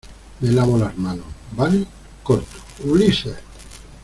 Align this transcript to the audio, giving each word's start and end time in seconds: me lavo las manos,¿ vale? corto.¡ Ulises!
me 0.39 0.51
lavo 0.51 0.79
las 0.79 0.97
manos,¿ 0.97 1.27
vale? 1.55 1.85
corto.¡ 2.23 2.57
Ulises! 2.85 3.35